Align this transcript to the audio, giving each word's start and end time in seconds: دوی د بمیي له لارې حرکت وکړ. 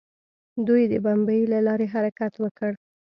دوی 0.67 0.83
د 0.91 0.93
بمیي 1.03 1.41
له 1.53 1.59
لارې 1.67 1.85
حرکت 1.93 2.33
وکړ. 2.43 2.71